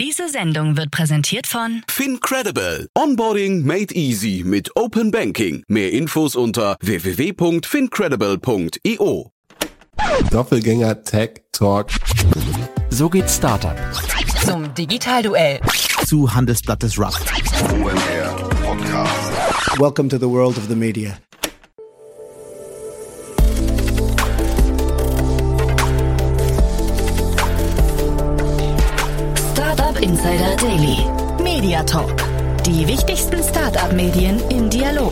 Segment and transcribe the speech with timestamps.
[0.00, 2.88] Diese Sendung wird präsentiert von FinCredible.
[2.96, 5.62] Onboarding made easy mit Open Banking.
[5.68, 9.30] Mehr Infos unter www.fincredible.io.
[10.30, 11.88] Doppelgänger Tech Talk.
[12.88, 13.76] So geht Startup.
[14.42, 15.60] zum Digitalduell.
[16.06, 17.20] Zu Handelsblatt des Rock.
[19.78, 21.18] Welcome to the world of the media.
[30.02, 30.96] Insider Daily.
[31.42, 32.14] Media Talk.
[32.64, 35.09] Die wichtigsten Startup-Medien im Dialog.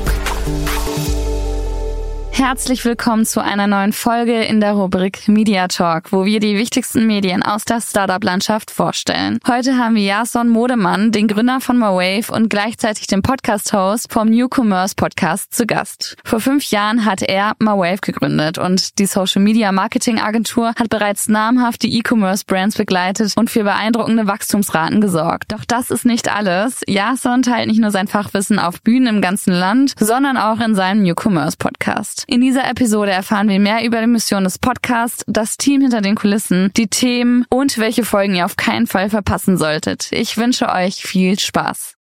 [2.38, 7.05] Herzlich willkommen zu einer neuen Folge in der Rubrik Media Talk, wo wir die wichtigsten
[7.05, 9.41] Medien aus der Startup-Landschaft vorstellen.
[9.48, 14.46] Heute haben wir Jason Modemann, den Gründer von Mawave und gleichzeitig den Podcast-Host vom New
[14.48, 16.16] Commerce Podcast zu Gast.
[16.24, 21.27] Vor fünf Jahren hat er Mawave gegründet und die Social Media Marketing Agentur hat bereits
[21.27, 25.51] namhafte E-Commerce Brands begleitet und für beeindruckende Wachstumsraten gesorgt.
[25.51, 26.82] Doch das ist nicht alles.
[26.87, 31.02] Jason teilt nicht nur sein Fachwissen auf Bühnen im ganzen Land, sondern auch in seinem
[31.02, 32.27] New Commerce Podcast.
[32.30, 36.15] In dieser Episode erfahren wir mehr über die Mission des Podcasts, das Team hinter den
[36.15, 40.12] Kulissen, die Themen und welche Folgen ihr auf keinen Fall verpassen solltet.
[40.12, 41.95] Ich wünsche euch viel Spaß.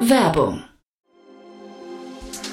[0.00, 0.62] Werbung.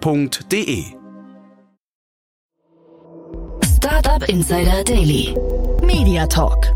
[0.00, 0.84] www.startup.de.
[3.76, 5.34] Startup Insider Daily.
[5.84, 6.66] Media Talk.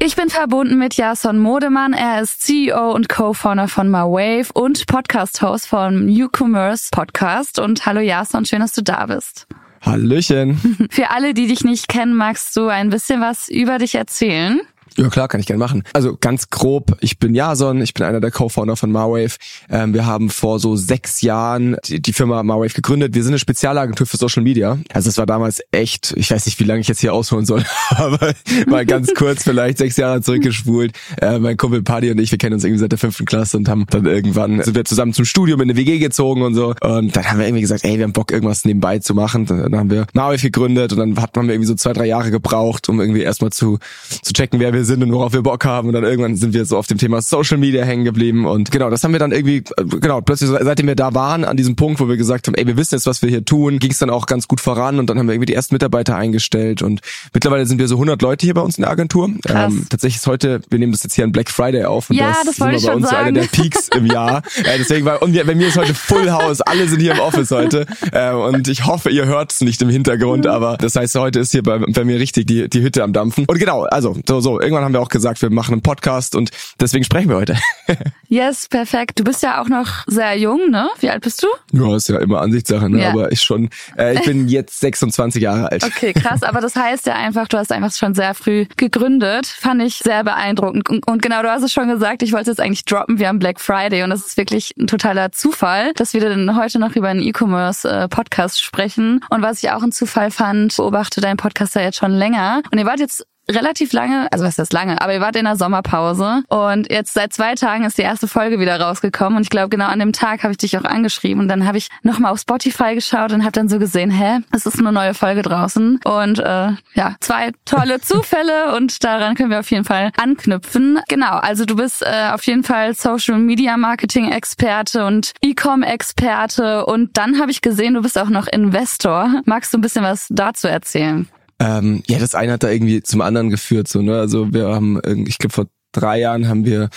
[0.00, 1.92] Ich bin verbunden mit Jason Modemann.
[1.92, 7.58] Er ist CEO und Co-Founder von MyWave und Podcast-Host vom New Commerce Podcast.
[7.58, 9.46] Und hallo Jason, schön, dass du da bist.
[9.82, 10.88] Hallöchen.
[10.90, 14.60] Für alle, die dich nicht kennen, magst du ein bisschen was über dich erzählen?
[14.96, 15.82] Ja klar, kann ich gerne machen.
[15.92, 19.36] Also ganz grob, ich bin Jason, ich bin einer der Co-Founder von Marwave.
[19.70, 23.14] Ähm, wir haben vor so sechs Jahren die, die Firma Marwave gegründet.
[23.14, 24.78] Wir sind eine Spezialagentur für Social Media.
[24.92, 27.64] Also es war damals echt, ich weiß nicht, wie lange ich jetzt hier ausholen soll,
[27.90, 28.32] aber
[28.66, 30.92] mal ganz kurz, vielleicht sechs Jahre zurückgespult.
[31.20, 33.68] Äh, mein Kumpel Paddy und ich, wir kennen uns irgendwie seit der fünften Klasse und
[33.68, 36.74] haben dann irgendwann, sind wir zusammen zum Studium in eine WG gezogen und so.
[36.80, 39.46] Und dann haben wir irgendwie gesagt, ey, wir haben Bock, irgendwas nebenbei zu machen.
[39.46, 42.88] Dann haben wir Marwave gegründet und dann hat man irgendwie so zwei, drei Jahre gebraucht,
[42.88, 43.78] um irgendwie erstmal zu,
[44.22, 46.64] zu checken, wer wir sind und worauf wir Bock haben und dann irgendwann sind wir
[46.64, 49.58] so auf dem Thema Social Media hängen geblieben und genau, das haben wir dann irgendwie,
[49.76, 52.66] äh, genau, plötzlich seitdem wir da waren, an diesem Punkt, wo wir gesagt haben, ey,
[52.66, 55.08] wir wissen jetzt, was wir hier tun, ging es dann auch ganz gut voran und
[55.08, 57.00] dann haben wir irgendwie die ersten Mitarbeiter eingestellt und
[57.32, 59.30] mittlerweile sind wir so 100 Leute hier bei uns in der Agentur.
[59.44, 59.72] Krass.
[59.72, 62.32] Ähm, tatsächlich ist heute, wir nehmen das jetzt hier an Black Friday auf und Ja,
[62.44, 63.34] das, das sind wir bei uns so einer sagen.
[63.34, 64.38] der Peaks im Jahr.
[64.64, 67.20] äh, deswegen war, und wir, bei mir ist heute Full House, alle sind hier im
[67.20, 71.14] Office heute äh, und ich hoffe, ihr hört es nicht im Hintergrund, aber das heißt,
[71.16, 73.44] heute ist hier bei, bei mir richtig die, die Hütte am Dampfen.
[73.46, 76.50] Und genau, also so, so, irgendwann haben wir auch gesagt, wir machen einen Podcast und
[76.78, 77.56] deswegen sprechen wir heute.
[78.30, 79.18] Yes, perfekt.
[79.18, 80.90] Du bist ja auch noch sehr jung, ne?
[81.00, 81.46] Wie alt bist du?
[81.72, 83.00] ja, ist ja immer Ansichtssache, ne?
[83.00, 83.08] Ja.
[83.08, 85.82] aber ich schon, äh, ich bin jetzt 26 Jahre alt.
[85.82, 86.42] Okay, krass.
[86.42, 89.46] Aber das heißt ja einfach, du hast einfach schon sehr früh gegründet.
[89.46, 90.90] Fand ich sehr beeindruckend.
[90.90, 93.18] Und, und genau, du hast es schon gesagt, ich wollte es jetzt eigentlich droppen.
[93.18, 96.78] Wir haben Black Friday und das ist wirklich ein totaler Zufall, dass wir dann heute
[96.78, 99.24] noch über einen E-Commerce-Podcast sprechen.
[99.30, 102.60] Und was ich auch ein Zufall fand, beobachte deinen Podcast ja jetzt schon länger.
[102.70, 105.44] Und ihr wart jetzt relativ lange, also was ist das lange, aber ihr wart in
[105.44, 109.50] der Sommerpause und jetzt seit zwei Tagen ist die erste Folge wieder rausgekommen und ich
[109.50, 112.32] glaube genau an dem Tag habe ich dich auch angeschrieben und dann habe ich nochmal
[112.32, 116.00] auf Spotify geschaut und habe dann so gesehen, hä, es ist eine neue Folge draußen
[116.04, 121.00] und äh, ja, zwei tolle Zufälle und daran können wir auf jeden Fall anknüpfen.
[121.08, 126.84] Genau, also du bist äh, auf jeden Fall Social Media Marketing Experte und E-Com Experte
[126.86, 129.42] und dann habe ich gesehen, du bist auch noch Investor.
[129.44, 131.28] Magst du ein bisschen was dazu erzählen?
[131.60, 134.18] Ähm, ja, das eine hat da irgendwie zum anderen geführt, so, ne?
[134.18, 136.88] Also wir haben, ich glaube, vor drei Jahren haben wir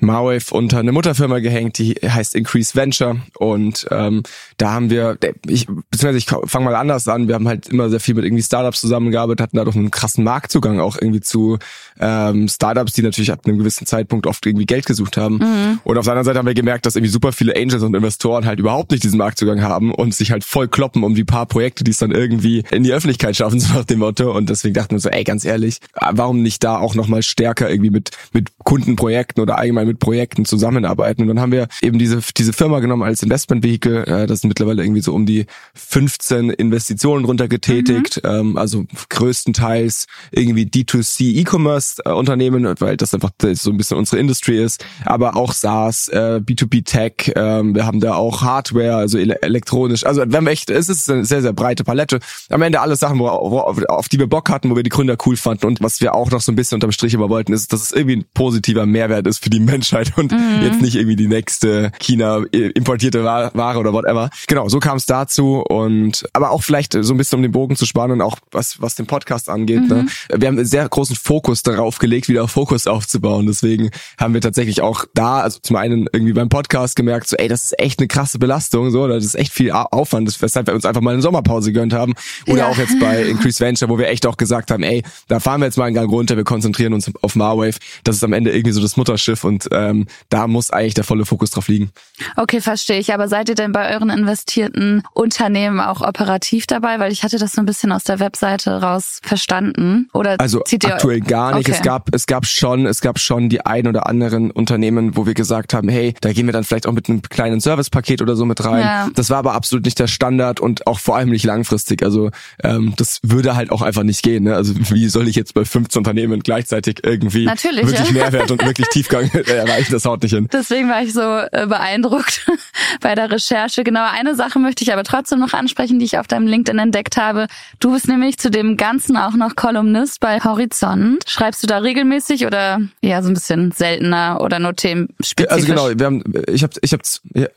[0.00, 4.22] Marwave unter eine Mutterfirma gehängt, die heißt Increase Venture und ähm,
[4.58, 8.00] da haben wir, ich, beziehungsweise ich fange mal anders an, wir haben halt immer sehr
[8.00, 11.58] viel mit irgendwie Startups zusammengearbeitet, hatten dadurch einen krassen Marktzugang auch irgendwie zu
[11.98, 15.40] ähm, Startups, die natürlich ab einem gewissen Zeitpunkt oft irgendwie Geld gesucht haben.
[15.84, 18.44] Und auf der anderen Seite haben wir gemerkt, dass irgendwie super viele Angels und Investoren
[18.44, 21.84] halt überhaupt nicht diesen Marktzugang haben und sich halt voll kloppen um die paar Projekte,
[21.84, 24.36] die es dann irgendwie in die Öffentlichkeit schaffen, so nach dem Motto.
[24.36, 25.78] Und deswegen dachten wir so, ey, ganz ehrlich,
[26.10, 31.22] warum nicht da auch nochmal stärker irgendwie mit, mit Kundenprojekten oder allgemein mit Projekten zusammenarbeiten.
[31.22, 34.04] Und dann haben wir eben diese, diese Firma genommen als Investmentvehikel.
[34.04, 38.22] Äh, das sind mittlerweile irgendwie so um die 15 Investitionen runter getätigt.
[38.22, 38.30] Mhm.
[38.30, 44.18] Ähm, also größtenteils irgendwie D2C E-Commerce äh, Unternehmen, weil das einfach so ein bisschen unsere
[44.18, 44.84] Industry ist.
[45.04, 47.32] Aber auch SaaS, äh, B2B Tech.
[47.36, 50.04] Ähm, wir haben da auch Hardware, also ele elektronisch.
[50.04, 52.20] Also wir haben echt, es ist eine sehr, sehr breite Palette.
[52.50, 55.16] Am Ende alles Sachen, wo, wo, auf die wir Bock hatten, wo wir die Gründer
[55.26, 55.66] cool fanden.
[55.66, 57.92] Und was wir auch noch so ein bisschen unterm Strich immer wollten, ist, dass es
[57.92, 60.62] irgendwie ein positiver Mehrwert ist für die Menschheit und mhm.
[60.62, 64.30] jetzt nicht irgendwie die nächste China importierte Ware oder whatever.
[64.46, 67.76] Genau, so kam es dazu und aber auch vielleicht so ein bisschen um den Bogen
[67.76, 69.86] zu spannen, auch was was den Podcast angeht.
[69.88, 69.94] Ne?
[69.94, 70.08] Mhm.
[70.30, 70.40] Ne?
[70.40, 73.46] Wir haben einen sehr großen Fokus darauf gelegt, wieder Fokus aufzubauen.
[73.46, 77.48] Deswegen haben wir tatsächlich auch da, also zum einen irgendwie beim Podcast gemerkt, so ey,
[77.48, 80.84] das ist echt eine krasse Belastung, so, das ist echt viel Aufwand, weshalb wir uns
[80.84, 82.14] einfach mal eine Sommerpause gönnt haben.
[82.46, 82.68] Oder ja.
[82.68, 85.66] auch jetzt bei Increase Venture, wo wir echt auch gesagt haben, ey, da fahren wir
[85.66, 87.76] jetzt mal einen Gang runter, wir konzentrieren uns auf Marwave.
[88.04, 91.24] Das ist am Ende irgendwie so das Mutterschiff und ähm, da muss eigentlich der volle
[91.24, 91.90] Fokus drauf liegen.
[92.36, 93.12] Okay, verstehe ich.
[93.12, 96.98] Aber seid ihr denn bei euren investierten Unternehmen auch operativ dabei?
[96.98, 100.08] Weil ich hatte das so ein bisschen aus der Webseite raus verstanden.
[100.12, 101.68] Oder also aktuell gar nicht.
[101.68, 101.76] Okay.
[101.78, 105.34] Es gab es gab schon es gab schon die ein oder anderen Unternehmen, wo wir
[105.34, 108.44] gesagt haben, hey, da gehen wir dann vielleicht auch mit einem kleinen Servicepaket oder so
[108.44, 108.80] mit rein.
[108.80, 109.08] Ja.
[109.14, 112.02] Das war aber absolut nicht der Standard und auch vor allem nicht langfristig.
[112.02, 112.30] Also
[112.62, 114.44] ähm, das würde halt auch einfach nicht gehen.
[114.44, 114.54] Ne?
[114.54, 118.12] Also wie soll ich jetzt bei 15 Unternehmen gleichzeitig irgendwie Natürlich, wirklich ja.
[118.12, 119.92] Mehrwert und wirklich Tiefgang erreichen?
[119.92, 120.48] Das haut nicht hin.
[120.52, 122.46] Deswegen war ich so äh, beeindruckt
[123.00, 123.84] bei der Recherche.
[123.84, 127.16] Genau, eine Sache möchte ich aber trotzdem noch ansprechen, die ich auf deinem LinkedIn entdeckt
[127.16, 127.46] habe.
[127.80, 131.24] Du bist nämlich zu dem Ganzen auch noch Kolumnist bei Horizont.
[131.28, 135.52] Schreibst du da regelmäßig oder eher so ein bisschen seltener oder nur themenspezifisch?
[135.52, 137.00] Also genau, wir haben, ich habe ich hab,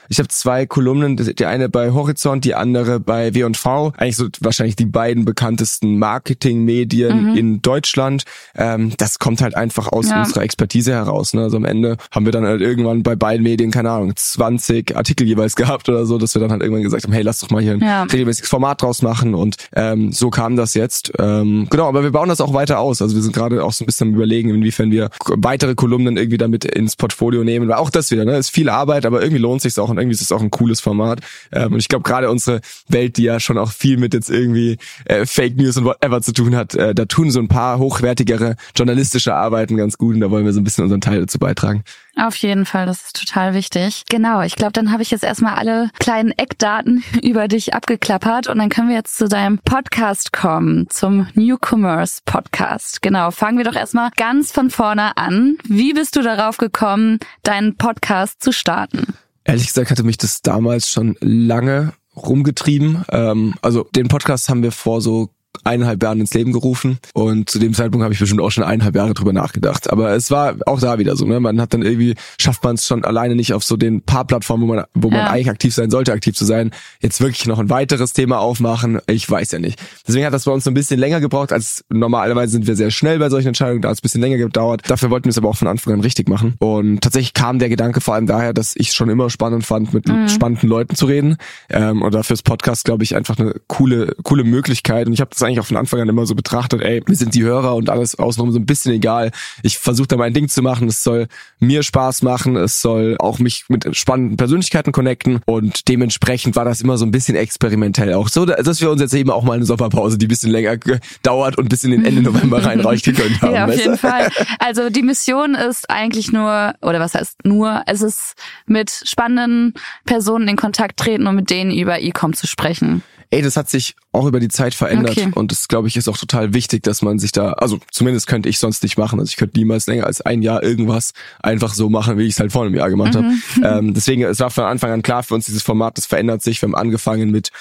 [0.10, 3.94] ich hab zwei Kolumnen, die eine bei Horizont, die andere bei W&V.
[3.98, 7.38] Eigentlich so wahrscheinlich die beiden bekanntesten Marketingmedien mhm.
[7.38, 8.24] in Deutschland.
[8.56, 10.20] Ähm, das kommt halt einfach aus ja.
[10.20, 11.34] unserer Expertise heraus.
[11.34, 11.44] Ne?
[11.44, 15.28] Also am Ende haben wir dann halt irgendwann bei beiden Medien, keine Ahnung, 20 Artikel
[15.28, 17.62] jeweils gehabt oder so, dass wir dann halt irgendwann gesagt haben, hey, lass doch mal
[17.62, 18.04] hier ein ja.
[18.04, 21.12] regelmäßiges Format draus machen und ähm, so kam das jetzt.
[21.20, 23.02] Ähm, genau, aber wir bauen das auch weiter aus.
[23.02, 26.38] Also wir sind gerade auch so ein bisschen am überlegen, inwiefern wir weitere Kolumnen irgendwie
[26.38, 27.68] damit ins Portfolio nehmen.
[27.68, 30.16] Weil auch das wieder, ne, ist viel Arbeit, aber irgendwie lohnt sich auch und irgendwie
[30.16, 31.22] ist es auch ein cooles Format.
[31.52, 34.78] Ähm, und ich glaube gerade unsere Welt, die ja schon auch viel mit jetzt irgendwie
[35.06, 38.56] äh, Fake News und whatever zu tun hat, äh, da tun so ein paar hochwertigere
[38.76, 41.79] journalistische Arbeiten ganz gut und da wollen wir so ein bisschen unseren Teil dazu beitragen.
[42.16, 44.04] Auf jeden Fall, das ist total wichtig.
[44.10, 48.58] Genau, ich glaube, dann habe ich jetzt erstmal alle kleinen Eckdaten über dich abgeklappert und
[48.58, 53.02] dann können wir jetzt zu deinem Podcast kommen, zum Newcomers Podcast.
[53.02, 55.58] Genau, fangen wir doch erstmal ganz von vorne an.
[55.64, 59.14] Wie bist du darauf gekommen, deinen Podcast zu starten?
[59.44, 63.04] Ehrlich gesagt hatte mich das damals schon lange rumgetrieben.
[63.10, 65.30] Ähm, also den Podcast haben wir vor so
[65.64, 68.96] eineinhalb Jahren ins Leben gerufen und zu dem Zeitpunkt habe ich bestimmt auch schon eineinhalb
[68.96, 69.92] Jahre drüber nachgedacht.
[69.92, 71.40] Aber es war auch da wieder so, ne?
[71.40, 74.68] Man hat dann irgendwie, schafft man es schon alleine nicht auf so den paar Plattformen,
[74.68, 75.30] wo man, wo man ja.
[75.30, 79.00] eigentlich aktiv sein sollte, aktiv zu sein, jetzt wirklich noch ein weiteres Thema aufmachen.
[79.08, 79.80] Ich weiß ja nicht.
[80.08, 82.92] Deswegen hat das bei uns so ein bisschen länger gebraucht, als normalerweise sind wir sehr
[82.92, 84.84] schnell bei solchen Entscheidungen, da hat es ein bisschen länger gedauert.
[84.88, 86.56] Dafür wollten wir es aber auch von Anfang an richtig machen.
[86.60, 90.08] Und tatsächlich kam der Gedanke vor allem daher, dass ich schon immer spannend fand, mit
[90.08, 90.30] mhm.
[90.30, 91.38] spannenden Leuten zu reden.
[91.70, 95.08] Ähm, und dafür ist Podcast, glaube ich, einfach eine coole, coole Möglichkeit.
[95.08, 97.36] Und ich habe das eigentlich auch von Anfang an immer so betrachtet, ey, wir sind
[97.36, 99.32] die Hörer und alles außenrum so ein bisschen egal.
[99.64, 100.88] Ich versuche da mein Ding zu machen.
[100.88, 101.28] Es soll
[101.60, 102.56] mir Spaß machen.
[102.56, 105.42] Es soll auch mich mit spannenden Persönlichkeiten connecten.
[105.46, 109.14] Und dementsprechend war das immer so ein bisschen experimentell auch so, dass wir uns jetzt
[109.14, 110.78] eben auch mal eine Sommerpause, die ein bisschen länger
[111.24, 113.54] dauert und bis in den Ende November reinreicht gegönnt haben.
[113.54, 114.30] Ja, auf jeden Fall.
[114.60, 119.74] Also die Mission ist eigentlich nur, oder was heißt nur, es ist mit spannenden
[120.06, 123.04] Personen in Kontakt treten und mit denen über E-Com zu sprechen.
[123.32, 125.32] Ey, das hat sich auch über die Zeit verändert okay.
[125.36, 128.50] und das glaube ich ist auch total wichtig, dass man sich da, also zumindest könnte
[128.50, 131.90] ich sonst nicht machen, also ich könnte niemals länger als ein Jahr irgendwas einfach so
[131.90, 133.18] machen, wie ich es halt vor einem Jahr gemacht mhm.
[133.18, 133.78] habe.
[133.80, 136.62] Ähm, deswegen, es war von Anfang an klar für uns, dieses Format, das verändert sich.
[136.62, 137.52] Wir haben angefangen mit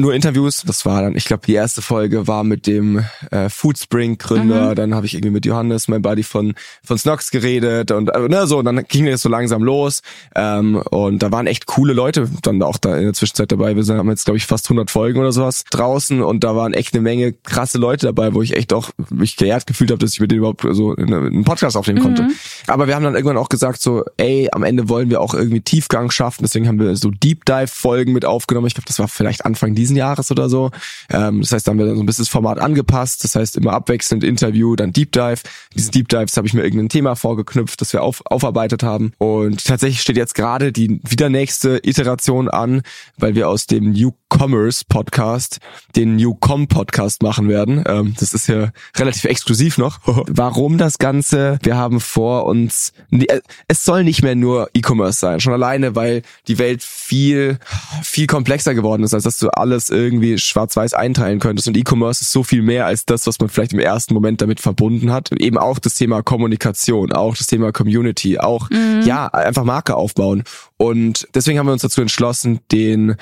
[0.00, 4.18] nur Interviews, das war dann, ich glaube, die erste Folge war mit dem äh, Foodspring
[4.18, 4.74] Gründer, mhm.
[4.74, 8.46] dann habe ich irgendwie mit Johannes, mein Buddy von von Snox geredet und äh, ne,
[8.46, 10.02] so, und dann ging das so langsam los
[10.34, 13.76] ähm, und da waren echt coole Leute dann auch da in der Zwischenzeit dabei.
[13.76, 16.94] Wir haben jetzt glaube ich fast 100 Folgen oder sowas draußen und da waren echt
[16.94, 20.20] eine Menge krasse Leute dabei, wo ich echt auch mich geehrt gefühlt habe, dass ich
[20.20, 22.22] mit denen überhaupt so einen Podcast aufnehmen konnte.
[22.22, 22.32] Mhm.
[22.66, 25.60] Aber wir haben dann irgendwann auch gesagt so, ey, am Ende wollen wir auch irgendwie
[25.60, 28.66] Tiefgang schaffen, deswegen haben wir so Deep Dive Folgen mit aufgenommen.
[28.66, 30.70] Ich glaube, das war vielleicht Anfang diesen Jahres oder so.
[31.10, 33.24] Ähm, das heißt, da haben wir dann so ein bisschen das Format angepasst.
[33.24, 35.40] Das heißt, immer abwechselnd Interview, dann Deep Dive.
[35.74, 39.12] Diese Deep Dives habe ich mir irgendein Thema vorgeknüpft, das wir auf, aufarbeitet haben.
[39.18, 42.82] Und tatsächlich steht jetzt gerade die wieder nächste Iteration an,
[43.16, 45.58] weil wir aus dem New Commerce Podcast
[45.96, 47.82] den Newcom Podcast machen werden.
[47.86, 50.00] Ähm, das ist ja relativ exklusiv noch.
[50.04, 51.58] Warum das Ganze?
[51.62, 55.40] Wir haben vor uns, äh, es soll nicht mehr nur E-Commerce sein.
[55.40, 57.58] Schon alleine, weil die Welt viel,
[58.02, 61.68] viel komplexer geworden ist, als dass du alles irgendwie schwarz-weiß einteilen könntest.
[61.68, 64.60] Und E-Commerce ist so viel mehr als das, was man vielleicht im ersten Moment damit
[64.60, 65.32] verbunden hat.
[65.32, 69.02] Eben auch das Thema Kommunikation, auch das Thema Community, auch, mhm.
[69.04, 70.44] ja, einfach Marke aufbauen.
[70.76, 73.16] Und deswegen haben wir uns dazu entschlossen, den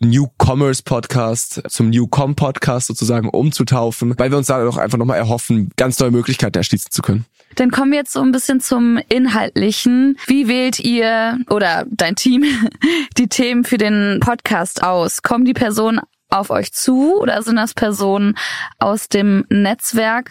[0.00, 5.18] New Commerce Podcast zum Newcom Podcast sozusagen umzutaufen, weil wir uns da doch einfach nochmal
[5.18, 7.26] erhoffen, ganz neue Möglichkeiten erschließen zu können.
[7.56, 10.16] Dann kommen wir jetzt so ein bisschen zum Inhaltlichen.
[10.26, 12.44] Wie wählt ihr oder dein Team
[13.18, 15.22] die Themen für den Podcast aus?
[15.22, 18.36] Kommen die Personen auf euch zu oder sind das Personen
[18.78, 20.30] aus dem Netzwerk?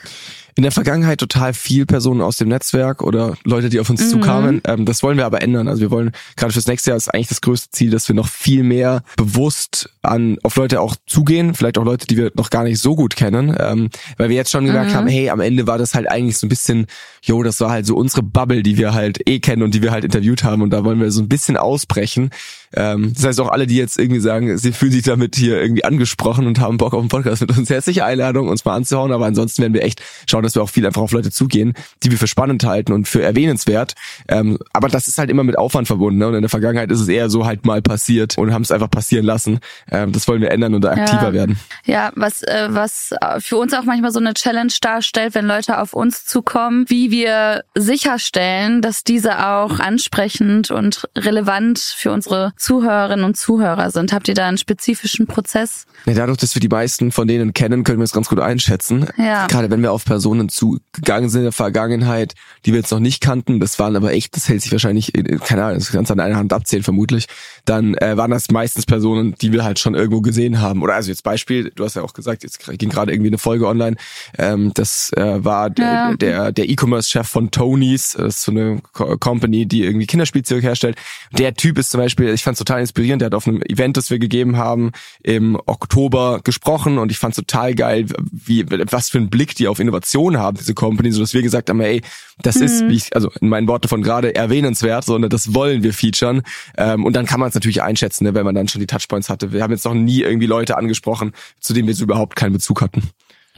[0.59, 4.09] In der Vergangenheit total viel Personen aus dem Netzwerk oder Leute, die auf uns mhm.
[4.09, 4.61] zukamen.
[4.65, 5.69] Ähm, das wollen wir aber ändern.
[5.69, 8.27] Also wir wollen gerade fürs nächste Jahr ist eigentlich das größte Ziel, dass wir noch
[8.27, 12.65] viel mehr bewusst an auf Leute auch zugehen, vielleicht auch Leute, die wir noch gar
[12.65, 14.95] nicht so gut kennen, ähm, weil wir jetzt schon gemerkt mhm.
[14.95, 16.87] haben, hey, am Ende war das halt eigentlich so ein bisschen,
[17.21, 19.91] jo, das war halt so unsere Bubble, die wir halt eh kennen und die wir
[19.91, 22.31] halt interviewt haben und da wollen wir so ein bisschen ausbrechen.
[22.75, 25.83] Ähm, das heißt auch alle, die jetzt irgendwie sagen, sie fühlen sich damit hier irgendwie
[25.83, 29.25] angesprochen und haben Bock auf einen Podcast mit uns, herzliche Einladung, uns mal anzuhauen, aber
[29.25, 32.17] ansonsten werden wir echt schauen, dass wir auch viel einfach auf Leute zugehen, die wir
[32.17, 33.93] für spannend halten und für erwähnenswert.
[34.27, 36.19] Ähm, aber das ist halt immer mit Aufwand verbunden.
[36.19, 36.27] Ne?
[36.27, 38.89] Und in der Vergangenheit ist es eher so halt mal passiert und haben es einfach
[38.89, 39.59] passieren lassen.
[39.91, 41.33] Ähm, das wollen wir ändern und da aktiver ja.
[41.33, 41.59] werden.
[41.85, 45.93] Ja, was, äh, was für uns auch manchmal so eine Challenge darstellt, wenn Leute auf
[45.93, 53.37] uns zukommen, wie wir sicherstellen, dass diese auch ansprechend und relevant für unsere Zuhörerinnen und
[53.37, 54.13] Zuhörer sind.
[54.13, 55.85] Habt ihr da einen spezifischen Prozess?
[56.05, 59.07] Ja, dadurch, dass wir die meisten von denen kennen, können wir es ganz gut einschätzen.
[59.17, 59.47] Ja.
[59.47, 63.21] Gerade wenn wir auf Personen zugegangen sind in der Vergangenheit, die wir jetzt noch nicht
[63.21, 65.11] kannten, das waren aber echt, das hält sich wahrscheinlich,
[65.43, 67.25] keine Ahnung, das kannst du an einer Hand abzählen vermutlich,
[67.65, 70.81] dann äh, waren das meistens Personen, die wir halt schon irgendwo gesehen haben.
[70.81, 73.67] Oder also jetzt Beispiel, du hast ja auch gesagt, jetzt ging gerade irgendwie eine Folge
[73.67, 73.97] online,
[74.37, 76.15] ähm, das äh, war ja.
[76.15, 80.97] der der E-Commerce-Chef von Tonys, das ist so eine Company, die irgendwie Kinderspielzeug herstellt.
[81.31, 83.97] Der Typ ist zum Beispiel, ich fand es total inspirierend, der hat auf einem Event,
[83.97, 84.91] das wir gegeben haben,
[85.23, 89.67] im Oktober gesprochen und ich fand es total geil, wie was für einen Blick die
[89.67, 92.01] auf Innovation haben, diese Company, so dass wir gesagt haben, ey,
[92.41, 92.63] das mhm.
[92.63, 96.41] ist, wie ich, also in meinen Worten von gerade, erwähnenswert, sondern das wollen wir featuren.
[96.77, 99.29] Ähm, und dann kann man es natürlich einschätzen, ne, wenn man dann schon die Touchpoints
[99.29, 99.51] hatte.
[99.51, 102.81] Wir haben jetzt noch nie irgendwie Leute angesprochen, zu denen wir so überhaupt keinen Bezug
[102.81, 103.09] hatten.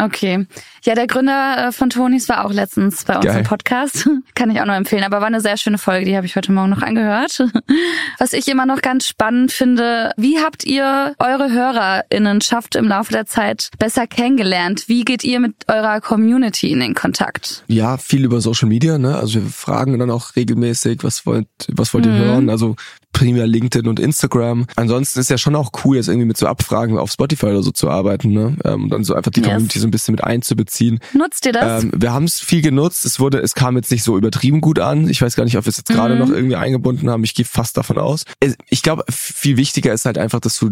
[0.02, 0.48] Okay.
[0.84, 3.40] Ja, der Gründer äh, von Tonys war auch letztens bei uns Geil.
[3.40, 4.10] im Podcast.
[4.36, 5.04] Kann ich auch noch empfehlen.
[5.04, 7.44] Aber war eine sehr schöne Folge, die habe ich heute Morgen noch angehört.
[8.18, 13.28] Was ich immer noch ganz spannend finde, wie habt ihr eure HörerInnenschaft im Laufe der
[13.28, 14.86] Zeit besser kennengelernt?
[14.88, 17.64] Wie geht ihr mit eurer Community in den Kontakt?
[17.68, 19.16] Ja, viel über Social Media, ne?
[19.16, 22.18] Also wir fragen dann auch regelmäßig, was wollt, was wollt ihr mhm.
[22.18, 22.50] hören?
[22.50, 22.76] Also
[23.14, 24.66] primär LinkedIn und Instagram.
[24.76, 27.72] Ansonsten ist ja schon auch cool, jetzt irgendwie mit so Abfragen auf Spotify oder so
[27.72, 28.56] zu arbeiten, ne?
[28.64, 29.50] Ähm, und dann so einfach die yes.
[29.50, 31.00] Community so ein bisschen mit einzubeziehen.
[31.14, 31.84] Nutzt ihr das?
[31.84, 33.06] Ähm, wir haben es viel genutzt.
[33.06, 35.10] Es wurde, es kam jetzt nicht so übertrieben gut an.
[35.10, 35.94] Ich weiß gar nicht, ob wir es jetzt mhm.
[35.94, 37.24] gerade noch irgendwie eingebunden haben.
[37.24, 38.24] Ich gehe fast davon aus.
[38.70, 40.72] Ich glaube, viel wichtiger ist halt einfach, dass du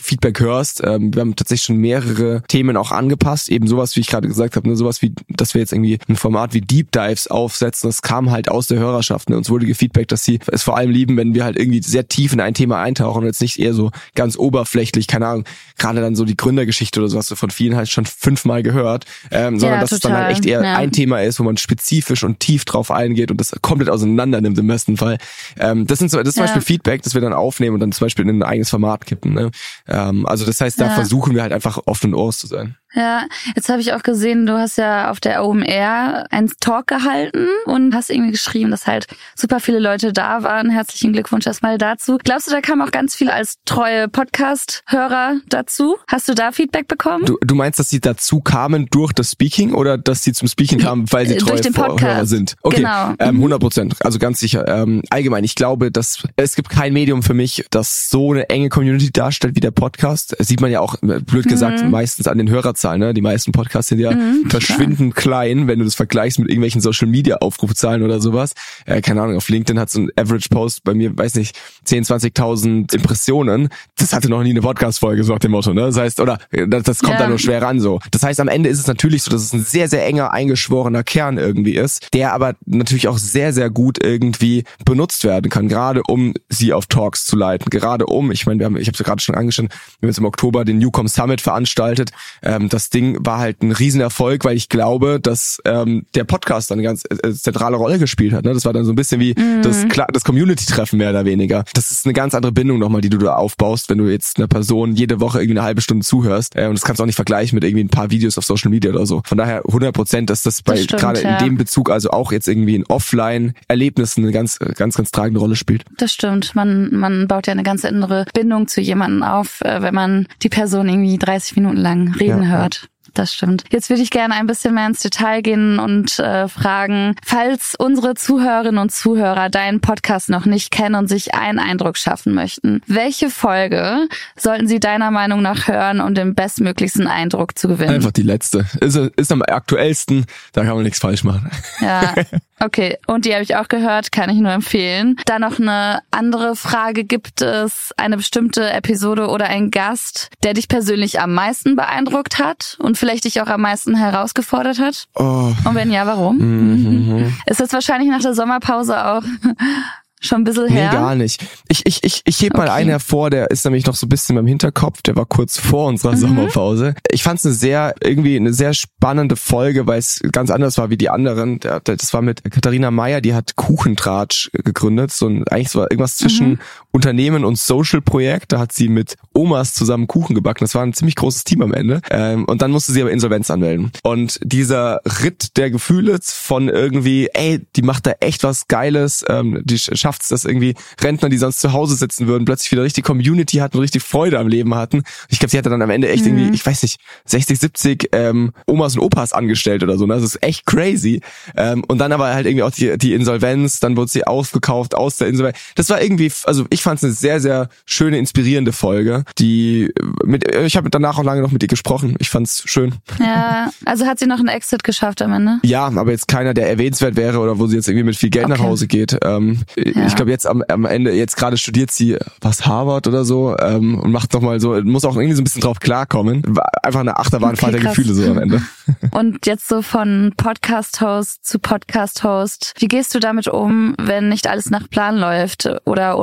[0.00, 0.82] Feedback hörst.
[0.84, 3.48] Ähm, wir haben tatsächlich schon mehrere Themen auch angepasst.
[3.48, 4.76] Eben sowas, wie ich gerade gesagt habe, ne?
[4.76, 7.88] sowas wie, dass wir jetzt irgendwie ein Format wie Deep Dives aufsetzen.
[7.88, 9.30] Das kam halt aus der Hörerschaft.
[9.30, 9.36] Ne?
[9.36, 12.32] Uns wurde gefeedback, dass sie es vor allem lieben, wenn wir halt irgendwie sehr tief
[12.32, 15.44] in ein Thema eintauchen und jetzt nicht eher so ganz oberflächlich, keine Ahnung,
[15.78, 18.04] gerade dann so die Gründergeschichte oder so hast du von vielen halt schon
[18.36, 19.96] fünfmal gehört, ähm, sondern ja, dass total.
[19.96, 20.76] es dann halt echt eher ja.
[20.76, 24.58] ein Thema ist, wo man spezifisch und tief drauf eingeht und das komplett auseinander nimmt
[24.58, 25.18] im besten Fall.
[25.58, 26.46] Ähm, das sind so, das ist zum ja.
[26.46, 29.34] Beispiel Feedback, das wir dann aufnehmen und dann zum Beispiel in ein eigenes Format kippen.
[29.34, 29.50] Ne?
[29.88, 32.76] Ähm, also das heißt, da versuchen wir halt einfach offen und zu sein.
[32.96, 37.46] Ja, jetzt habe ich auch gesehen, du hast ja auf der OMR einen Talk gehalten
[37.66, 40.70] und hast irgendwie geschrieben, dass halt super viele Leute da waren.
[40.70, 42.16] Herzlichen Glückwunsch erstmal dazu.
[42.24, 45.96] Glaubst du, da kam auch ganz viel als treue Podcast-Hörer dazu?
[46.08, 47.26] Hast du da Feedback bekommen?
[47.26, 50.78] Du, du meinst, dass sie dazu kamen durch das Speaking oder dass sie zum Speaking
[50.78, 51.60] kamen, weil sie äh, treue
[52.00, 52.56] Hörer sind?
[52.62, 53.10] Okay, genau.
[53.18, 53.96] ähm, 100 Prozent.
[54.00, 54.66] Also ganz sicher.
[54.68, 58.70] Ähm, allgemein, ich glaube, dass es gibt kein Medium für mich, das so eine enge
[58.70, 60.34] Community darstellt wie der Podcast.
[60.38, 61.90] Das sieht man ja auch, blöd gesagt, mhm.
[61.90, 63.00] meistens an den Hörerzahlen Hörerzahlen.
[63.00, 63.14] Ne?
[63.14, 65.42] Die meisten Podcasts sind ja mhm, verschwindend klar.
[65.42, 68.52] klein, wenn du das vergleichst mit irgendwelchen Social Media Aufrufzahlen oder sowas.
[68.84, 72.04] Äh, keine Ahnung, auf LinkedIn hat so ein Average Post bei mir, weiß nicht, 10,
[72.04, 73.68] 20.000 Impressionen.
[73.98, 75.74] Das hatte noch nie eine Podcast-Folge, so nach dem Motto.
[75.74, 75.82] Ne?
[75.82, 77.20] Das heißt, oder das, das kommt ja.
[77.20, 77.98] da nur schwer ran so.
[78.10, 81.02] Das heißt, am Ende ist es natürlich so, dass es ein sehr, sehr enger, eingeschworener
[81.02, 86.02] Kern irgendwie ist, der aber natürlich auch sehr, sehr gut irgendwie benutzt werden kann, gerade
[86.08, 87.70] um sie auf Talks zu leiten.
[87.70, 90.08] Gerade um, ich meine, wir haben, ich habe es ja gerade schon angeschaut, wir haben
[90.08, 92.10] jetzt im Oktober den Newcom Summit veranstaltet.
[92.42, 96.78] Ähm, das Ding war halt ein Riesenerfolg, weil ich glaube, dass ähm, der Podcast dann
[96.78, 98.44] eine ganz äh, zentrale Rolle gespielt hat.
[98.44, 98.52] Ne?
[98.52, 99.62] Das war dann so ein bisschen wie Mhm.
[99.62, 101.64] das, das Community-Treffen mehr oder weniger.
[101.74, 104.48] Das ist eine ganz andere Bindung nochmal, die du da aufbaust, wenn du jetzt einer
[104.48, 106.56] Person jede Woche irgendwie eine halbe Stunde zuhörst.
[106.56, 108.70] Äh, und das kannst du auch nicht vergleichen mit irgendwie ein paar Videos auf Social
[108.70, 109.22] Media oder so.
[109.24, 111.38] Von daher 100 Prozent, dass das bei gerade ja.
[111.38, 115.56] in dem Bezug, also auch jetzt irgendwie in Offline-Erlebnissen eine ganz, ganz, ganz tragende Rolle
[115.56, 115.84] spielt.
[115.98, 116.54] Das stimmt.
[116.54, 120.48] Man, man baut ja eine ganz andere Bindung zu jemandem auf, äh, wenn man die
[120.48, 122.55] Person irgendwie 30 Minuten lang reden Ja, ja.
[122.56, 122.88] Hört.
[123.16, 123.64] Das stimmt.
[123.70, 128.14] Jetzt würde ich gerne ein bisschen mehr ins Detail gehen und äh, fragen, falls unsere
[128.14, 133.30] Zuhörerinnen und Zuhörer deinen Podcast noch nicht kennen und sich einen Eindruck schaffen möchten, welche
[133.30, 134.06] Folge
[134.36, 137.94] sollten sie deiner Meinung nach hören, um den bestmöglichsten Eindruck zu gewinnen?
[137.94, 138.66] Einfach die letzte.
[138.80, 141.50] Ist, ist am aktuellsten, da kann man nichts falsch machen.
[141.80, 142.14] Ja,
[142.60, 142.98] okay.
[143.06, 145.16] Und die habe ich auch gehört, kann ich nur empfehlen.
[145.24, 147.04] Dann noch eine andere Frage.
[147.04, 152.76] Gibt es eine bestimmte Episode oder einen Gast, der dich persönlich am meisten beeindruckt hat
[152.78, 155.06] und vielleicht dich auch am meisten herausgefordert hat?
[155.14, 155.52] Oh.
[155.64, 156.38] Und wenn ja, warum?
[156.38, 157.34] Mhm.
[157.46, 159.22] Ist das wahrscheinlich nach der Sommerpause auch
[160.20, 160.90] schon ein bisschen Nee, her?
[160.90, 161.44] gar nicht.
[161.68, 162.72] Ich, ich, ich, ich heb mal Okay.
[162.72, 165.86] einen hervor, der ist nämlich noch so ein bisschen beim Hinterkopf, der war kurz vor
[165.88, 166.16] unserer Mhm.
[166.16, 166.94] Sommerpause.
[167.10, 170.88] Ich fand es eine sehr, irgendwie eine sehr spannende Folge, weil es ganz anders war
[170.90, 171.60] wie die anderen.
[171.60, 175.82] Der- der- Das war mit Katharina Meyer, die hat Kuchentratsch gegründet, so ein, eigentlich so
[175.82, 176.58] irgendwas zwischen Mhm.
[176.96, 178.52] Unternehmen und Social-Projekt.
[178.52, 180.64] Da hat sie mit Omas zusammen Kuchen gebacken.
[180.64, 182.00] Das war ein ziemlich großes Team am Ende.
[182.10, 183.92] Ähm, und dann musste sie aber Insolvenz anmelden.
[184.02, 189.60] Und dieser Ritt der Gefühle von irgendwie, ey, die macht da echt was Geiles, ähm,
[189.62, 193.04] die schafft es, dass irgendwie Rentner, die sonst zu Hause sitzen würden, plötzlich wieder richtig
[193.04, 195.02] Community hatten und richtig Freude am Leben hatten.
[195.28, 198.52] Ich glaube, sie hatte dann am Ende echt irgendwie, ich weiß nicht, 60, 70 ähm,
[198.66, 200.06] Omas und Opas angestellt oder so.
[200.06, 200.14] Ne?
[200.14, 201.20] Das ist echt crazy.
[201.58, 205.18] Ähm, und dann aber halt irgendwie auch die, die Insolvenz, dann wurde sie aufgekauft aus
[205.18, 205.58] der Insolvenz.
[205.74, 209.92] Das war irgendwie, also ich fand es eine sehr, sehr schöne, inspirierende Folge, die
[210.24, 212.14] mit, ich habe danach auch lange noch mit ihr gesprochen.
[212.20, 212.94] Ich fand's schön.
[213.18, 215.58] Ja, also hat sie noch einen Exit geschafft am Ende?
[215.64, 218.48] Ja, aber jetzt keiner, der erwähnenswert wäre oder wo sie jetzt irgendwie mit viel Geld
[218.48, 218.68] nach Okay.
[218.68, 219.18] Hause geht.
[219.22, 220.06] Ähm, Ja.
[220.06, 223.98] Ich glaube jetzt am, am Ende, jetzt gerade studiert sie was Harvard oder so ähm,
[223.98, 226.42] und macht noch mal so, muss auch irgendwie so ein bisschen drauf klarkommen.
[226.82, 227.90] Einfach eine Achterbahnfahrt Okay, der.
[227.90, 228.62] Gefühle so am Ende.
[229.10, 232.74] Und jetzt so von Podcast-Host zu Podcast-Host.
[232.78, 236.18] Wie gehst du damit um, wenn nicht alles nach Plan läuft oder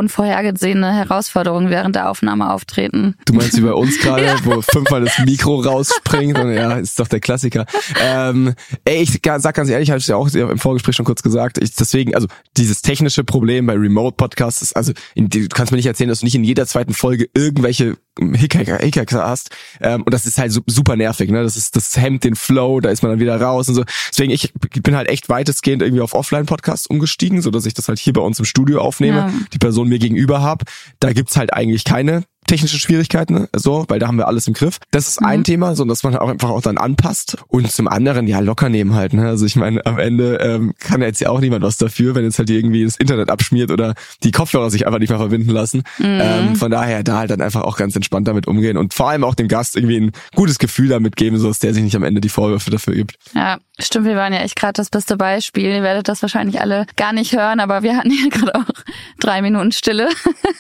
[0.54, 3.16] unvorhergesehene Herausforderungen während der Aufnahme auftreten?
[3.26, 7.08] Du meinst wie bei uns gerade, wo fünfmal das Mikro rausspringt und ja, ist doch
[7.08, 7.66] der Klassiker.
[8.02, 8.54] Ähm,
[8.86, 11.76] ey, ich sag ganz ehrlich, habe ich ja auch im Vorgespräch schon kurz gesagt, ich,
[11.76, 15.86] deswegen, also dieses technische Problem bei Remote Podcasts ist, also in, du kannst mir nicht
[15.88, 19.50] erzählen, dass du nicht in jeder zweiten Folge irgendwelche Hickhacker, Hickhacker hast.
[19.82, 21.42] Ähm, und das ist halt su- super nervig, ne?
[21.42, 23.84] Das ist, das hemmt den Flow, da ist man dann wieder raus und so.
[24.12, 27.98] Deswegen, ich bin halt echt weitestgehend irgendwie auf Offline-Podcasts umgestiegen, so dass ich das halt
[27.98, 29.32] hier bei uns im Studio aufnehme, Ja.
[29.52, 30.64] die Person mir gegenüber hab.
[31.00, 34.80] Da gibt's halt eigentlich keine technische Schwierigkeiten, so, weil da haben wir alles im Griff.
[34.92, 37.38] Das ist ein Thema, so dass man auch einfach auch dann anpasst.
[37.48, 39.14] Und zum anderen, ja, locker nehmen halt.
[39.14, 39.28] Ne?
[39.28, 42.24] Also ich meine, am Ende ähm, kann ja jetzt ja auch niemand was dafür, wenn
[42.24, 45.84] jetzt halt irgendwie das Internet abschmiert oder die Kopfhörer sich einfach nicht mehr verbinden lassen.
[46.00, 49.24] Ähm, von daher da halt dann einfach auch ganz entspannt damit umgehen und vor allem
[49.24, 52.04] auch dem Gast irgendwie ein gutes Gefühl damit geben, so dass der sich nicht am
[52.04, 53.16] Ende die Vorwürfe dafür gibt.
[53.34, 55.66] Ja, stimmt, wir waren ja echt gerade das beste Beispiel.
[55.66, 58.84] Ihr werdet das wahrscheinlich alle gar nicht hören, aber wir hatten ja gerade auch
[59.20, 60.10] drei Minuten Stille,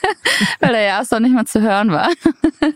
[0.60, 2.10] weil der Jas noch nicht mal zu hören war.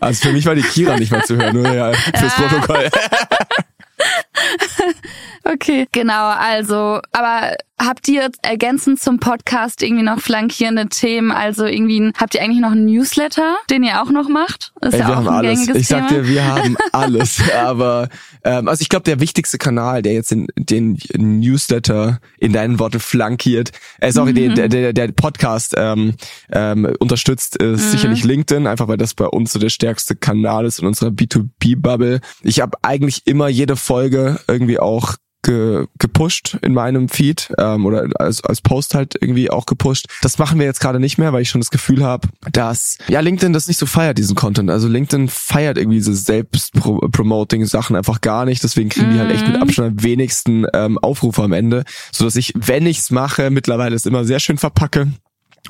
[0.00, 2.88] Also für mich war die Kira nicht mehr zu hören, nur ja, fürs Protokoll.
[5.44, 11.30] Okay, genau, also, aber habt ihr ergänzend zum Podcast irgendwie noch flankierende Themen?
[11.32, 14.72] Also irgendwie, habt ihr eigentlich noch einen Newsletter, den ihr auch noch macht?
[14.82, 15.60] Ist Ey, ja wir auch haben ein alles.
[15.60, 16.22] gängiges Ich sag Thema.
[16.22, 17.40] dir, wir haben alles.
[17.56, 18.08] Aber
[18.44, 23.00] ähm, also ich glaube, der wichtigste Kanal, der jetzt den, den Newsletter in deinen Worten
[23.00, 24.54] flankiert, äh, sorry, Mhm.
[24.54, 26.14] der, der, der Podcast ähm,
[26.52, 27.90] ähm, unterstützt, ist Mhm.
[27.90, 32.20] sicherlich LinkedIn, einfach weil das bei uns so der stärkste Kanal ist in unserer B2B-Bubble.
[32.42, 38.06] Ich habe eigentlich immer jede Folge irgendwie auch ge gepusht in meinem Feed ähm, oder
[38.16, 40.06] als, als Post halt irgendwie auch gepusht.
[40.20, 43.20] Das machen wir jetzt gerade nicht mehr, weil ich schon das Gefühl habe, dass ja
[43.20, 44.70] LinkedIn das nicht so feiert, diesen Content.
[44.70, 48.62] Also LinkedIn feiert irgendwie diese Selbst-Promoting-Sachen einfach gar nicht.
[48.62, 51.84] Deswegen kriegen die halt echt mit Abstand am wenigsten ähm, Aufrufe am Ende.
[52.12, 55.08] So dass ich, wenn ich's mache, mittlerweile es immer sehr schön verpacke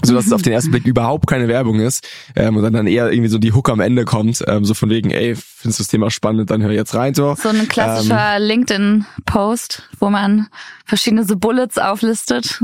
[0.03, 2.87] so dass es auf den ersten Blick überhaupt keine Werbung ist ähm, und dann, dann
[2.87, 5.83] eher irgendwie so die Hook am Ende kommt, ähm, so von wegen, ey, findest du
[5.83, 7.35] das Thema spannend, dann hör jetzt rein so.
[7.41, 8.43] So ein klassischer Ähm.
[8.43, 10.49] LinkedIn-Post, wo man
[10.85, 12.63] verschiedene so Bullets auflistet.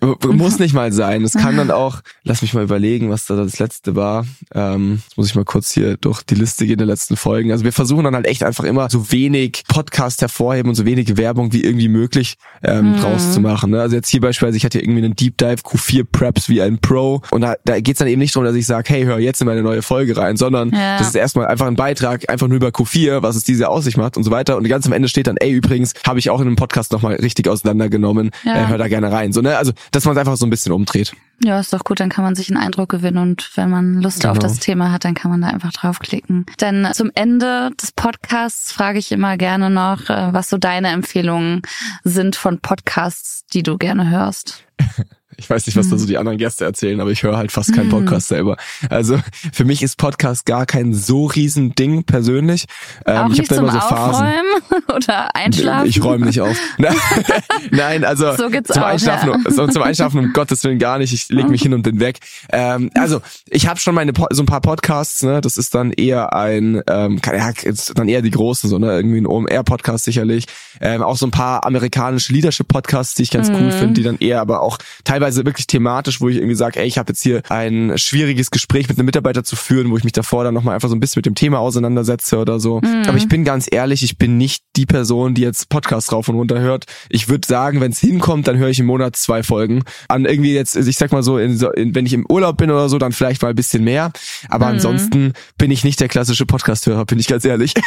[0.26, 1.22] Muss nicht mal sein.
[1.22, 4.24] Es kann dann auch, lass mich mal überlegen, was da das letzte war.
[4.54, 7.52] Ähm, jetzt muss ich mal kurz hier durch die Liste gehen der letzten Folgen.
[7.52, 11.16] Also wir versuchen dann halt echt einfach immer so wenig Podcast hervorheben und so wenig
[11.16, 13.70] Werbung wie irgendwie möglich ähm, draus zu machen.
[13.70, 13.80] Ne?
[13.80, 16.78] Also jetzt hier beispielsweise, ich hatte hier irgendwie einen Deep Dive Q4 Preps wie ein
[16.78, 19.40] Pro und da, da geht's dann eben nicht darum, dass ich sage, hey, hör jetzt
[19.40, 20.98] in meine neue Folge rein, sondern Ja.
[20.98, 23.96] das ist erstmal einfach ein Beitrag, sage einfach nur über Q4, was es diese Aussicht
[23.96, 24.56] macht und so weiter.
[24.56, 27.14] Und ganz am Ende steht dann, ey, übrigens, habe ich auch in einem Podcast nochmal
[27.16, 28.30] richtig auseinandergenommen.
[28.44, 28.64] Ja.
[28.64, 29.32] Äh, hör da gerne rein.
[29.32, 29.56] So, ne?
[29.56, 31.14] Also, dass man es einfach so ein bisschen umdreht.
[31.42, 34.26] Ja, ist doch gut, dann kann man sich einen Eindruck gewinnen und wenn man Lust
[34.26, 34.46] auf Genau.
[34.46, 36.46] das Thema hat, dann kann man da einfach draufklicken.
[36.60, 41.62] Denn zum Ende des Podcasts frage ich immer gerne noch, äh, was so deine Empfehlungen
[42.04, 44.64] sind von Podcasts, die du gerne hörst.
[45.36, 47.74] Ich weiß nicht, was da so die anderen Gäste erzählen, aber ich höre halt fast
[47.74, 48.56] keinen Podcast selber.
[48.90, 49.18] Also
[49.52, 52.66] für mich ist Podcast gar kein so riesen Ding persönlich.
[53.06, 54.26] Ähm, ich habe da immer so Phasen.
[54.26, 55.88] Aufräumen oder Einschlafen.
[55.88, 56.56] Ich räume nicht auf.
[57.70, 59.50] Nein, also So zum auch, Einschlafen, ja.
[59.50, 61.12] so, zum Einschlafen um Gottes Willen gar nicht.
[61.12, 62.18] Ich leg mich hin und bin weg.
[62.50, 65.22] Ähm, also ich habe schon meine so ein paar Podcasts.
[65.22, 67.50] Ne, das ist dann eher ein, ähm, ja,
[67.94, 70.46] dann eher die großen, so ne, irgendwie ein OMR-Podcast sicherlich.
[70.80, 73.56] Ähm, auch so ein paar amerikanische Leadership-Podcasts, die ich ganz Mhm.
[73.56, 76.86] cool finde, die dann eher, aber auch teilweise wirklich thematisch, wo ich irgendwie sage, ey,
[76.86, 80.12] ich habe jetzt hier ein schwieriges Gespräch mit einem Mitarbeiter zu führen, wo ich mich
[80.12, 82.80] davor dann nochmal einfach so ein bisschen mit dem Thema auseinandersetze oder so.
[82.80, 83.04] Mhm.
[83.06, 86.36] Aber ich bin ganz ehrlich, ich bin nicht die Person, die jetzt Podcasts rauf und
[86.36, 86.84] runter hört.
[87.08, 89.82] Ich würde sagen, wenn es hinkommt, dann höre ich im Monat zwei Folgen.
[90.08, 92.88] An irgendwie jetzt, ich sag mal so, in, in, wenn ich im Urlaub bin oder
[92.88, 94.12] so, dann vielleicht mal ein bisschen mehr.
[94.48, 94.72] Aber Mhm.
[94.72, 97.74] ansonsten bin ich nicht der klassische Podcast-Hörer, bin ich ganz ehrlich.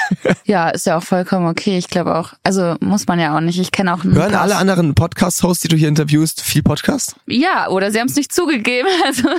[0.48, 1.78] Ja, ist ja auch vollkommen okay.
[1.78, 3.60] Ich glaube auch, also muss man ja auch nicht.
[3.60, 7.16] Ich kenne auch Hören paar- alle anderen Podcast-Hosts, die du hier interviewst, viel Podcast?
[7.28, 8.90] Ja, oder sie haben es nicht zugegeben.
[9.06, 9.30] Also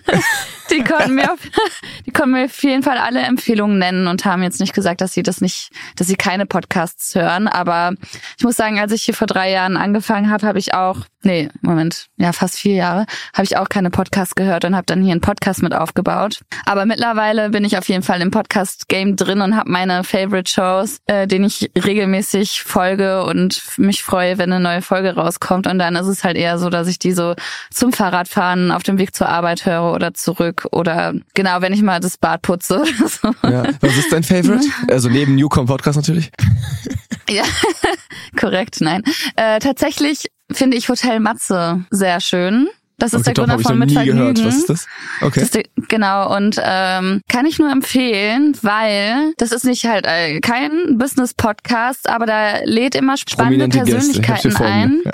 [0.70, 1.40] die konnten mir auf,
[2.04, 5.12] die konnten mir auf jeden Fall alle Empfehlungen nennen und haben jetzt nicht gesagt, dass
[5.12, 7.48] sie das nicht, dass sie keine Podcasts hören.
[7.48, 7.94] Aber
[8.38, 11.48] ich muss sagen, als ich hier vor drei Jahren angefangen habe, habe ich auch, nee,
[11.62, 15.12] Moment, ja fast vier Jahre, habe ich auch keine Podcasts gehört und habe dann hier
[15.12, 16.40] einen Podcast mit aufgebaut.
[16.64, 21.26] Aber mittlerweile bin ich auf jeden Fall im Podcast-Game drin und habe meine Favorite-Shows, äh,
[21.26, 25.66] denen ich regelmäßig folge und mich freue, wenn eine neue Folge rauskommt.
[25.66, 27.34] Und dann ist es halt eher so, dass ich die so
[27.76, 32.00] zum Fahrradfahren auf dem Weg zur Arbeit höre oder zurück oder genau, wenn ich mal
[32.00, 33.30] das Bad putze oder so.
[33.48, 33.64] Ja.
[33.80, 34.66] Was ist dein Favorite?
[34.88, 36.30] Also neben Newcom Podcast natürlich.
[37.28, 37.42] Ja,
[38.40, 39.02] korrekt, nein.
[39.34, 42.68] Äh, tatsächlich finde ich Hotel Matze sehr schön.
[42.98, 44.34] Das ist Okay, der Gründer von noch Mit nie Vergnügen.
[44.34, 44.44] gehört.
[44.46, 44.86] Was ist das?
[45.20, 45.40] Okay.
[45.40, 50.06] Das ist der, genau, und ähm, kann ich nur empfehlen, weil das ist nicht halt
[50.06, 55.02] äh, kein Business-Podcast, aber da lädt immer spannende Prominente Persönlichkeiten ein.
[55.04, 55.12] Ja.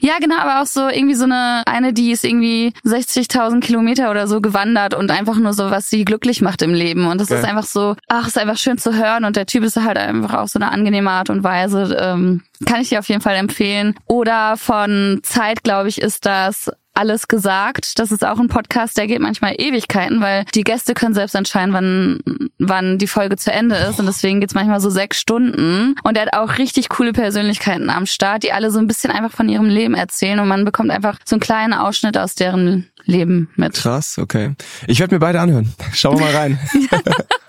[0.00, 4.26] Ja, genau, aber auch so irgendwie so eine, eine, die ist irgendwie 60.000 Kilometer oder
[4.26, 7.06] so gewandert und einfach nur so, was sie glücklich macht im Leben.
[7.06, 7.38] Und das Geil.
[7.38, 10.34] ist einfach so, ach, ist einfach schön zu hören und der Typ ist halt einfach
[10.34, 11.96] auch so eine angenehme Art und Weise.
[12.00, 13.94] Ähm, kann ich dir auf jeden Fall empfehlen.
[14.06, 17.98] Oder von Zeit, glaube ich, ist das alles gesagt.
[17.98, 21.72] Das ist auch ein Podcast, der geht manchmal Ewigkeiten, weil die Gäste können selbst entscheiden,
[21.72, 24.00] wann, wann die Folge zu Ende ist.
[24.00, 25.94] Und deswegen geht's manchmal so sechs Stunden.
[26.02, 29.30] Und er hat auch richtig coole Persönlichkeiten am Start, die alle so ein bisschen einfach
[29.30, 30.40] von ihrem Leben erzählen.
[30.40, 33.74] Und man bekommt einfach so einen kleinen Ausschnitt aus deren Leben mit.
[33.74, 34.54] Krass, okay.
[34.86, 35.72] Ich werde mir beide anhören.
[35.92, 36.58] Schauen wir mal rein.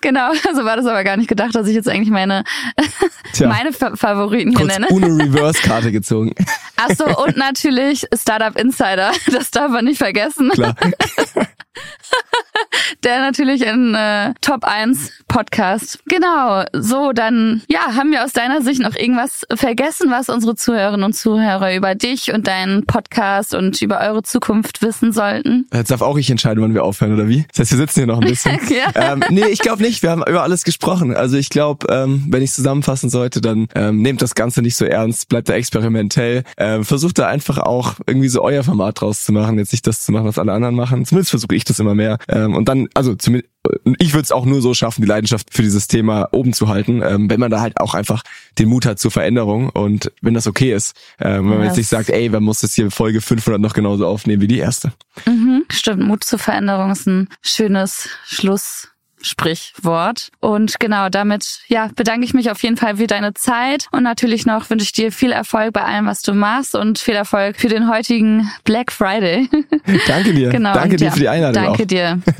[0.00, 2.44] Genau, also war das aber gar nicht gedacht, dass ich jetzt eigentlich meine,
[3.32, 3.48] Tja.
[3.48, 4.86] meine Fa Favoriten hier nenne.
[4.90, 6.34] Uno Reverse Karte gezogen.
[6.76, 9.12] Ach so, und natürlich Startup Insider.
[9.32, 10.50] Das darf man nicht vergessen.
[10.50, 10.74] Klar.
[13.04, 16.00] Der natürlich ein äh, Top 1 Podcast.
[16.06, 16.64] Genau.
[16.72, 21.12] So, dann ja, haben wir aus deiner Sicht noch irgendwas vergessen, was unsere Zuhörerinnen und
[21.12, 25.68] Zuhörer über dich und deinen Podcast und über eure Zukunft wissen sollten?
[25.72, 27.46] Jetzt darf auch ich entscheiden, wann wir aufhören, oder wie?
[27.50, 28.58] Das heißt, wir sitzen hier noch ein bisschen.
[28.70, 29.12] Ja.
[29.12, 30.02] ähm, nee, ich glaube nicht.
[30.02, 31.14] Wir haben über alles gesprochen.
[31.14, 34.84] Also ich glaube, ähm, wenn ich zusammenfassen sollte, dann ähm, nehmt das Ganze nicht so
[34.84, 36.44] ernst, bleibt da experimentell.
[36.56, 40.04] Ähm, versucht da einfach auch irgendwie so euer Format draus zu machen, jetzt nicht das
[40.04, 41.04] zu machen, was alle anderen machen.
[41.04, 42.18] Zumindest versuche ich das immer mehr.
[42.28, 43.50] Ähm, und dann, also zumindest
[43.98, 47.02] ich würde es auch nur so schaffen, die Leidenschaft für dieses Thema oben zu halten,
[47.02, 48.22] ähm, wenn man da halt auch einfach
[48.58, 50.96] den Mut hat zur Veränderung und wenn das okay ist.
[51.20, 54.06] Ähm, wenn man jetzt nicht sagt, ey, man muss das hier Folge 500 noch genauso
[54.06, 54.92] aufnehmen wie die erste.
[55.26, 58.08] Mhm, stimmt, Mut zur Veränderung ist ein schönes
[59.20, 60.30] Schlusssprichwort.
[60.40, 64.46] Und genau damit, ja, bedanke ich mich auf jeden Fall für deine Zeit und natürlich
[64.46, 67.68] noch wünsche ich dir viel Erfolg bei allem, was du machst und viel Erfolg für
[67.68, 69.48] den heutigen Black Friday.
[70.06, 70.50] Danke dir.
[70.50, 70.74] genau.
[70.74, 71.86] Danke und dir ja, für die Einladung Danke auch.
[71.86, 72.20] dir.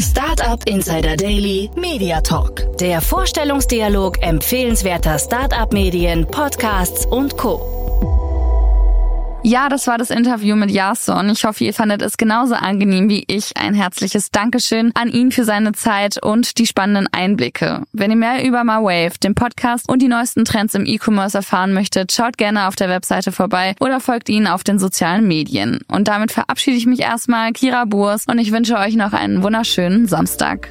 [0.00, 2.76] Startup Insider Daily Media Talk.
[2.78, 7.73] Der Vorstellungsdialog empfehlenswerter Startup-Medien, Podcasts und Co.
[9.46, 11.28] Ja, das war das Interview mit Jason.
[11.28, 13.54] Ich hoffe, ihr fandet es genauso angenehm wie ich.
[13.58, 17.82] Ein herzliches Dankeschön an ihn für seine Zeit und die spannenden Einblicke.
[17.92, 22.10] Wenn ihr mehr über MyWave, den Podcast und die neuesten Trends im E-Commerce erfahren möchtet,
[22.10, 25.80] schaut gerne auf der Webseite vorbei oder folgt ihnen auf den sozialen Medien.
[25.88, 30.08] Und damit verabschiede ich mich erstmal, Kira Burs, und ich wünsche euch noch einen wunderschönen
[30.08, 30.70] Samstag.